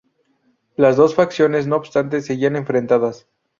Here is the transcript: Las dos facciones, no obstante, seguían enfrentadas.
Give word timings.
Las 0.77 0.97
dos 0.97 1.13
facciones, 1.13 1.67
no 1.67 1.75
obstante, 1.75 2.21
seguían 2.21 2.55
enfrentadas. 2.55 3.27